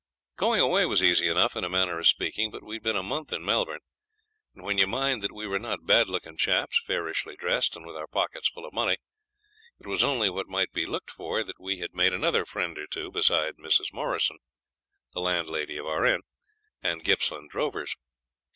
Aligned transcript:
Going 0.35 0.59
away 0.59 0.87
was 0.87 1.03
easy 1.03 1.27
enough, 1.27 1.55
in 1.55 1.63
a 1.63 1.69
manner 1.69 1.99
of 1.99 2.07
speaking; 2.07 2.49
but 2.49 2.63
we'd 2.63 2.81
been 2.81 2.95
a 2.95 3.03
month 3.03 3.31
in 3.31 3.45
Melbourne, 3.45 3.81
and 4.55 4.63
when 4.63 4.79
you 4.79 4.87
mind 4.87 5.21
that 5.21 5.31
we 5.31 5.45
were 5.45 5.59
not 5.59 5.85
bad 5.85 6.09
looking 6.09 6.37
chaps, 6.37 6.81
fairishly 6.83 7.35
dressed, 7.35 7.75
and 7.75 7.85
with 7.85 7.95
our 7.95 8.07
pockets 8.07 8.49
full 8.49 8.65
of 8.65 8.73
money, 8.73 8.97
it 9.79 9.85
was 9.85 10.03
only 10.03 10.27
what 10.27 10.47
might 10.47 10.71
be 10.71 10.87
looked 10.87 11.11
for 11.11 11.39
if 11.41 11.49
we 11.59 11.77
had 11.77 11.93
made 11.93 12.13
another 12.13 12.45
friend 12.45 12.79
or 12.79 12.87
two 12.87 13.11
besides 13.11 13.57
Mrs. 13.59 13.93
Morrison, 13.93 14.39
the 15.13 15.19
landlady 15.21 15.77
of 15.77 15.85
our 15.85 16.03
inn, 16.03 16.21
and 16.81 17.05
Gippsland 17.05 17.51
drovers. 17.51 17.95